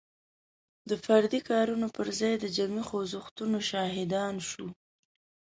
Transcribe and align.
د 0.89 0.91
فردي 1.05 1.39
کارونو 1.49 1.87
پر 1.95 2.07
ځای 2.19 2.33
د 2.39 2.45
جمعي 2.57 2.83
خوځښتونو 2.89 3.57
شاهدان 3.69 4.35
شو. 4.49 4.67